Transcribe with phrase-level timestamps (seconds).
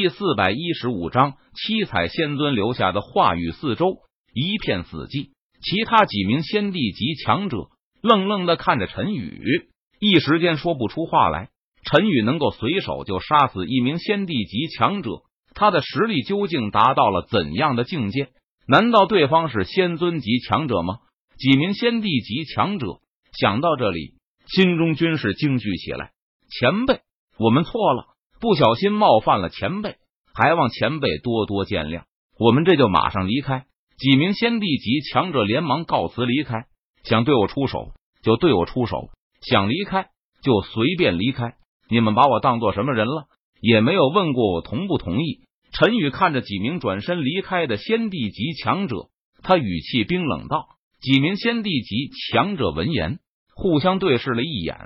[0.00, 3.98] 第四百一十五章七彩仙尊留下的话语，四周
[4.32, 5.28] 一片死寂。
[5.60, 7.68] 其他几名仙帝级强者
[8.00, 9.68] 愣愣的看着陈宇，
[10.00, 11.50] 一时间说不出话来。
[11.84, 15.20] 陈宇能够随手就杀死一名仙帝级强者，
[15.54, 18.30] 他的实力究竟达到了怎样的境界？
[18.66, 21.00] 难道对方是仙尊级强者吗？
[21.36, 22.86] 几名仙帝级强者
[23.38, 24.14] 想到这里，
[24.46, 26.12] 心中均是惊惧起来。
[26.58, 27.00] 前辈，
[27.36, 28.06] 我们错了，
[28.40, 29.96] 不小心冒犯了前辈，
[30.34, 32.04] 还望前辈多多见谅。
[32.38, 33.66] 我们这就马上离开。
[33.98, 36.64] 几名先帝级强者连忙告辞离开。
[37.04, 39.10] 想对我出手就对我出手，
[39.42, 40.06] 想离开
[40.42, 41.54] 就随便离开。
[41.90, 43.24] 你们把我当做什么人了？
[43.60, 45.40] 也没有问过我同不同意。
[45.72, 49.10] 陈宇看着几名转身离开的先帝级强者，
[49.42, 50.66] 他语气冰冷道
[51.00, 53.18] ：“几名先帝级强者闻言，
[53.54, 54.76] 互相对视了一眼，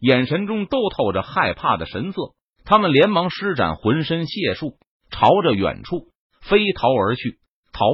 [0.00, 2.34] 眼神中都透着害怕的神色。
[2.70, 4.78] 他们连忙施展浑身解数，
[5.10, 7.40] 朝着远处飞逃而去。
[7.72, 7.84] 逃！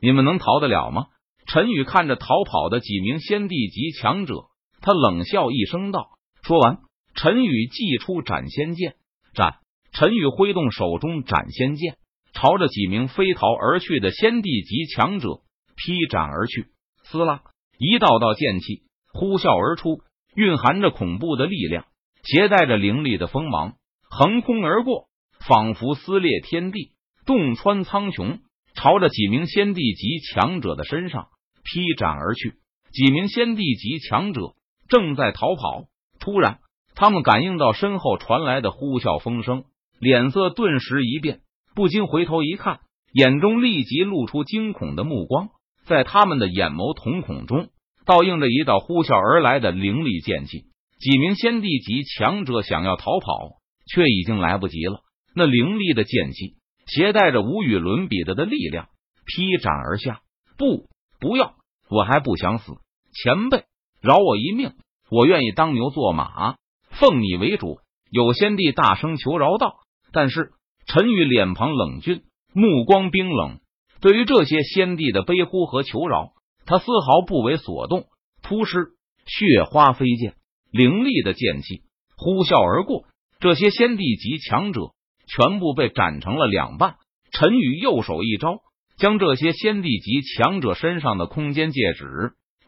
[0.00, 1.06] 你们能逃得了吗？”
[1.46, 4.46] 陈宇看着逃跑的几名仙帝级强者，
[4.80, 6.08] 他冷笑一声道
[6.42, 6.78] ：“说完。”
[7.14, 8.96] 陈宇祭出斩仙剑，
[9.34, 9.58] 斩！
[9.92, 11.96] 陈宇挥动手中斩仙剑，
[12.32, 15.42] 朝着几名飞逃而去的仙帝级强者
[15.76, 16.66] 劈斩而去。
[17.04, 17.42] 撕拉，
[17.78, 20.00] 一道道剑气呼啸而出，
[20.34, 21.84] 蕴含着恐怖的力量，
[22.24, 23.76] 携带着凌厉的锋芒，
[24.16, 25.08] 横空而过，
[25.44, 26.92] 仿佛撕裂天地，
[27.26, 28.38] 洞穿苍穹，
[28.76, 31.26] 朝着几名仙帝级强者的身上
[31.64, 32.54] 劈斩而去。
[32.92, 34.54] 几名仙帝级强者
[34.88, 35.86] 正在逃跑，
[36.20, 36.60] 突然。
[36.94, 39.64] 他们感应到身后传来的呼啸风声，
[39.98, 41.40] 脸色顿时一变，
[41.74, 42.78] 不禁回头一看，
[43.12, 45.48] 眼中立即露出惊恐的目光。
[45.86, 47.66] 在他们的眼眸瞳孔中，
[48.06, 50.66] 倒映着一道呼啸而来的凌厉剑气。
[51.00, 55.00] 几名仙帝级强者想要逃跑，却已经来不及了。
[55.34, 56.54] 那凌厉的剑气
[56.86, 58.88] 携带着无与伦比的的力量，
[59.26, 60.20] 劈斩而下。
[60.56, 61.54] 不，不要！
[61.90, 62.72] 我还不想死，
[63.12, 63.64] 前辈，
[64.00, 64.72] 饶我一命！
[65.10, 66.56] 我愿意当牛做马。
[66.90, 67.78] 奉你为主，
[68.10, 69.76] 有先帝大声求饶道。
[70.12, 70.52] 但是
[70.86, 73.58] 陈宇脸庞冷峻，目光冰冷，
[74.00, 76.32] 对于这些先帝的悲呼和求饶，
[76.66, 78.06] 他丝毫不为所动。
[78.42, 78.92] 突施
[79.26, 80.34] 血花飞溅，
[80.70, 81.82] 凌厉的剑气
[82.16, 83.06] 呼啸而过，
[83.44, 84.80] 这些先帝级强者
[85.26, 86.94] 全部被斩成了两半。
[87.30, 88.60] 陈宇右手一招，
[88.96, 92.06] 将这些先帝级强者身上的空间戒指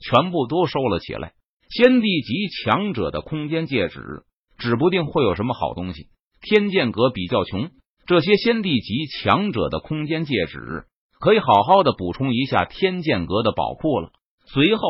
[0.03, 1.33] 全部都收了起来。
[1.71, 4.03] 先帝级强者的空间戒指，
[4.59, 6.09] 指不定会有什么好东西。
[6.43, 7.71] 天剑阁比较穷，
[8.07, 10.85] 这些先帝级强者的空间戒指
[11.19, 14.11] 可以好好的补充一下天剑阁的宝库了。
[14.45, 14.83] 随后，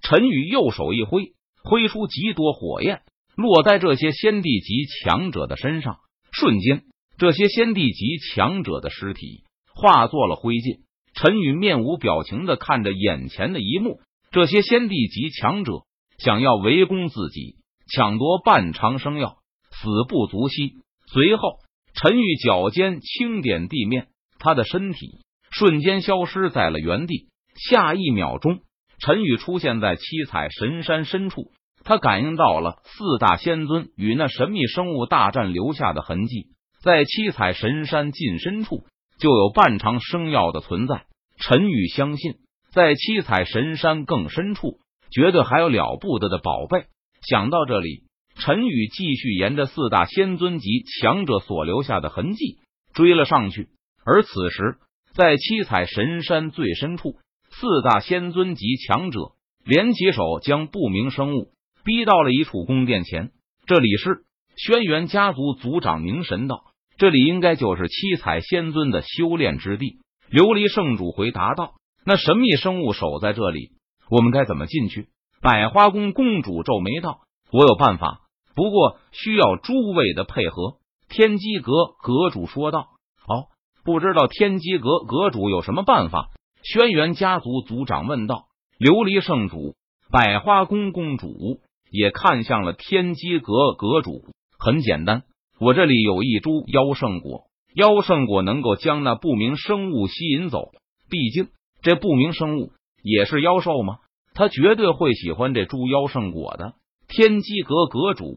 [0.00, 3.02] 陈宇右手一挥，挥出极多火焰，
[3.36, 5.98] 落在这些先帝级强者的身上。
[6.32, 6.84] 瞬间，
[7.18, 10.80] 这些先帝级强者的尸体化作了灰烬。
[11.14, 14.00] 陈宇面无表情的看着眼前的一幕，
[14.32, 15.84] 这些先帝级强者。
[16.18, 17.56] 想要围攻自己，
[17.92, 19.38] 抢夺半长生药，
[19.70, 20.74] 死不足惜。
[21.12, 21.58] 随后，
[21.94, 24.06] 陈宇脚尖轻点地面，
[24.38, 25.18] 他的身体
[25.50, 27.28] 瞬间消失在了原地。
[27.68, 28.60] 下一秒钟，
[29.00, 31.50] 陈宇出现在七彩神山深处。
[31.84, 36.48] 他感应到了四大仙尊与那神秘生物大战留下的痕迹，
[36.82, 38.84] 在七彩神山近深处
[39.18, 41.04] 就有半长生药的存在。
[41.36, 42.34] 陈宇相信，
[42.72, 44.78] 在七彩神山更深处。
[45.10, 46.86] 绝对还有了不得的宝贝。
[47.28, 48.02] 想到这里，
[48.34, 52.58] 陈宇继续沿着四大仙尊级强者所留下的痕迹
[52.94, 53.68] 追了上去。
[54.04, 54.78] 而此时，
[55.14, 57.14] 在七彩神山最深处，
[57.48, 59.20] 四大仙尊级强者
[59.64, 61.52] 联起手，将不明生物
[61.84, 63.30] 逼到了一处宫殿前。
[63.66, 64.24] 这里是
[64.56, 66.64] 轩辕家族族长凝神道，
[66.96, 69.98] 这里应该就是七彩仙尊的修炼之地。
[70.30, 71.74] 琉璃圣主回答道
[72.06, 73.72] ：“那神秘生物守在这里。”
[74.10, 75.08] 我们该怎么进去？
[75.42, 77.20] 百花宫公主皱眉道
[77.52, 78.20] ：“我有办法，
[78.54, 80.78] 不过需要诸位的配合。”
[81.08, 82.88] 天机阁阁主说道
[83.28, 83.48] ：“哦，
[83.84, 86.30] 不知道天机阁阁主有什么办法？”
[86.64, 88.46] 轩辕家族族长问道。
[88.78, 89.76] 琉璃圣主、
[90.10, 91.60] 百花宫公主
[91.94, 94.24] 也看向了天机阁阁主。
[94.58, 95.22] 很简单，
[95.60, 97.44] 我这里有一株妖圣果，
[97.76, 100.72] 妖圣果能够将那不明生物吸引走。
[101.08, 101.50] 毕竟
[101.82, 102.72] 这不明生物。
[103.00, 103.98] 也是妖兽吗？
[104.32, 106.72] 他绝对会喜欢这株妖圣果的。
[107.06, 108.34] 天机阁阁主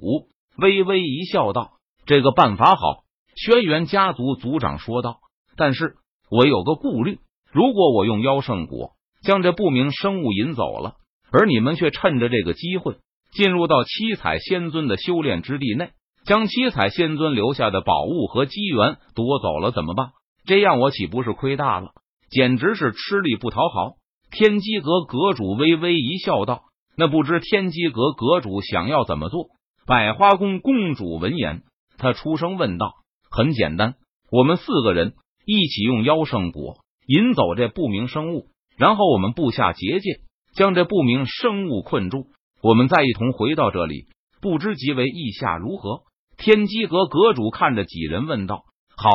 [0.57, 1.71] 微微一笑，道
[2.05, 5.19] ：“这个办法好。”轩辕家族族长说道
[5.55, 5.95] ：“但是
[6.29, 7.19] 我有个顾虑，
[7.51, 8.91] 如果我用妖圣果
[9.23, 10.95] 将这不明生物引走了，
[11.31, 12.97] 而你们却趁着这个机会
[13.31, 15.91] 进入到七彩仙尊的修炼之地内，
[16.25, 20.09] 将七彩仙尊留下的宝物和机缘夺走了，怎么办？
[20.45, 21.91] 这样我岂不是亏大了？
[22.29, 23.93] 简直是吃力不讨好。
[24.29, 26.63] 天机阁阁主微微一笑，道
[26.97, 29.47] ：“那不知天机阁阁主想要怎么做？”
[29.87, 31.63] 百花宫公主闻言，
[31.97, 32.91] 她出声问道
[33.31, 33.95] ：“很简单，
[34.29, 35.13] 我们四个人
[35.45, 38.47] 一起用妖圣果引走这不明生物，
[38.77, 40.19] 然后我们布下结界，
[40.53, 42.27] 将这不明生物困住，
[42.67, 44.07] 我们再一同回到这里。
[44.41, 46.01] 不知几位意下如何？”
[46.35, 48.65] 天机阁阁主看着几人问道
[48.97, 49.09] ：“好，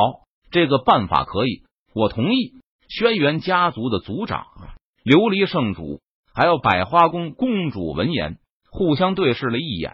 [0.49, 1.61] 这个办法可以，
[1.93, 2.53] 我同意。”
[2.89, 4.47] 轩辕家族的族长。
[5.05, 6.01] 琉璃圣主
[6.33, 8.39] 还有百花宫公主闻言，
[8.71, 9.93] 互相对视了一眼，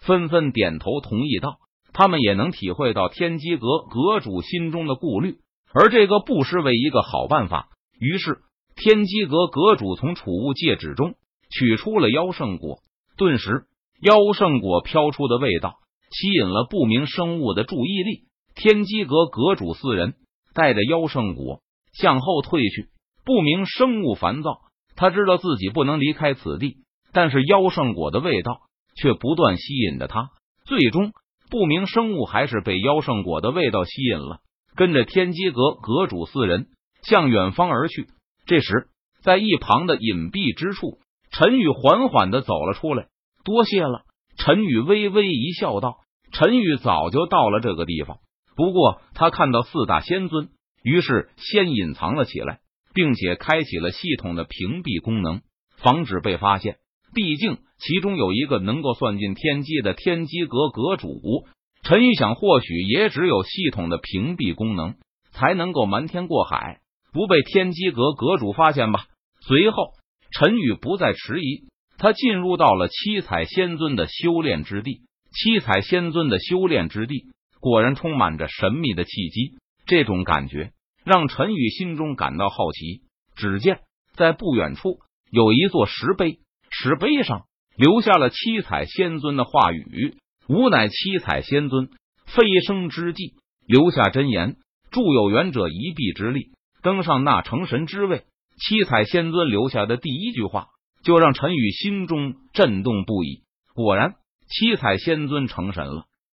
[0.00, 1.58] 纷纷点头同意道
[1.94, 5.36] ：“他们也能体会到天机阁阁主心中的顾虑，
[5.72, 7.68] 而这个不失为一个好办法。”
[8.00, 8.40] 于是，
[8.74, 11.14] 天机阁阁主从储物戒指中
[11.50, 12.80] 取出了妖圣果，
[13.16, 13.64] 顿时，
[14.02, 15.76] 妖圣果飘出的味道
[16.10, 18.26] 吸引了不明生物的注意力。
[18.54, 20.14] 天机阁阁主四人
[20.54, 21.60] 带着妖圣果
[21.92, 22.88] 向后退去。
[23.24, 24.60] 不明生物烦躁，
[24.94, 26.76] 他知道自己不能离开此地，
[27.12, 28.60] 但是妖圣果的味道
[28.96, 30.30] 却不断吸引着他。
[30.64, 31.12] 最终，
[31.50, 34.40] 不明生物还是被妖圣果的味道吸引了，
[34.74, 36.68] 跟着天机阁阁主四人
[37.02, 38.06] 向远方而去。
[38.46, 38.88] 这时，
[39.22, 40.98] 在一旁的隐蔽之处，
[41.38, 43.08] 陈宇缓缓的走了出来。
[43.44, 44.02] 多谢了，
[44.38, 45.98] 陈宇微微一笑，道
[46.32, 48.18] ：“陈宇早就到了这个地方，
[48.56, 50.48] 不过他看到四大仙尊，
[50.82, 52.60] 于是先隐藏了起来。”
[52.96, 55.42] 并且开启了系统的屏蔽功能，
[55.76, 56.78] 防止被发现。
[57.14, 61.44] 毕竟其中有一个能够算进天机的天机阁阁主。
[61.82, 64.94] 陈宇想，或许也只有系统的屏蔽功能，
[65.32, 66.80] 才能够瞒天过海，
[67.12, 69.04] 不被天机阁阁主发现吧。
[69.42, 69.92] 随后，
[70.38, 71.64] 陈宇不再迟疑，
[71.96, 75.00] 他进入到了七彩仙尊的修炼之地。
[75.32, 77.24] 七彩仙尊的修炼之地
[77.58, 79.56] 果然充满着神秘的气机，
[79.86, 80.72] 这种感觉。
[81.06, 83.00] 让陈宇心中感到好奇。
[83.34, 83.80] 只见
[84.14, 84.98] 在不远处
[85.30, 86.40] 有一座石碑，
[86.70, 87.44] 石碑上
[87.74, 90.18] 留下了七彩仙尊的话语
[90.48, 91.88] ：“吾乃七彩仙尊，
[92.26, 93.36] 飞升之际
[93.66, 94.56] 留下真言，
[94.90, 96.50] 助有缘者一臂之力
[96.82, 98.24] 登上那成神之位。”
[98.56, 100.68] 七彩仙尊留下的第一句话，
[101.02, 103.44] 就让陈宇心中震动不已。
[103.74, 104.14] 果然，
[104.48, 106.06] 七彩仙尊成神了。